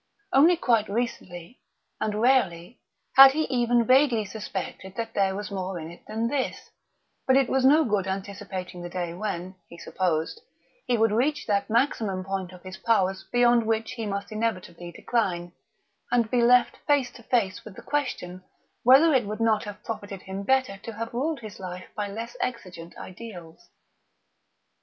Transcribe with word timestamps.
Only 0.33 0.57
quite 0.57 0.89
recently, 0.89 1.59
and 1.99 2.19
rarely, 2.19 2.79
had 3.17 3.33
he 3.33 3.43
even 3.53 3.85
vaguely 3.85 4.25
suspected 4.25 4.95
that 4.95 5.13
there 5.13 5.35
was 5.35 5.51
more 5.51 5.77
in 5.79 5.91
it 5.91 6.01
than 6.07 6.27
this; 6.27 6.71
but 7.27 7.37
it 7.37 7.47
was 7.47 7.63
no 7.63 7.85
good 7.85 8.07
anticipating 8.07 8.81
the 8.81 8.89
day 8.89 9.13
when, 9.13 9.53
he 9.69 9.77
supposed, 9.77 10.41
he 10.87 10.97
would 10.97 11.11
reach 11.11 11.45
that 11.45 11.69
maximum 11.69 12.23
point 12.25 12.51
of 12.51 12.63
his 12.63 12.77
powers 12.77 13.25
beyond 13.31 13.67
which 13.67 13.91
he 13.91 14.07
must 14.07 14.31
inevitably 14.31 14.91
decline, 14.91 15.51
and 16.11 16.31
be 16.31 16.41
left 16.41 16.77
face 16.87 17.11
to 17.11 17.21
face 17.21 17.63
with 17.63 17.75
the 17.75 17.83
question 17.83 18.43
whether 18.81 19.13
it 19.13 19.27
would 19.27 19.39
not 19.39 19.65
have 19.65 19.83
profited 19.83 20.23
him 20.23 20.41
better 20.41 20.77
to 20.77 20.93
have 20.93 21.13
ruled 21.13 21.41
his 21.41 21.59
life 21.59 21.85
by 21.95 22.07
less 22.07 22.35
exigent 22.41 22.97
ideals. 22.97 23.69